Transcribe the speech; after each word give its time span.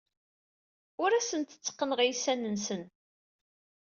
Ur 1.03 1.11
asent-tteqqneɣ 1.13 1.99
iysan-nsen. 2.01 2.83